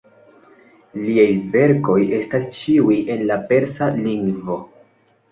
Liaj 1.01 1.25
verkoj 1.55 1.97
estas 2.19 2.47
ĉiuj 2.59 2.97
en 3.17 3.21
la 3.33 3.37
persa 3.51 3.91
lingvo. 4.07 4.57